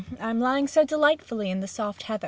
I'm 0.19 0.39
lying 0.39 0.67
so 0.67 0.83
delightfully 0.83 1.51
in 1.51 1.59
the 1.59 1.67
soft 1.67 2.01
heather. 2.01 2.19